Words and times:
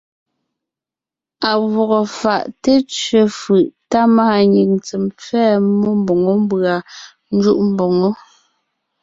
À 1.49 1.51
gwɔgɔ 1.71 1.99
fáʼ 2.19 2.43
té 2.61 2.73
tsẅe 2.91 3.21
fʉʼ 3.39 3.63
tá 3.89 3.99
máanyìŋ 4.15 4.71
tsem 4.85 5.03
pfɛ́ɛ 5.17 5.51
mmó 6.03 6.31
mbʉ̀a 6.43 6.73
ńjúʼ 7.35 7.59
mboŋó. 7.71 8.09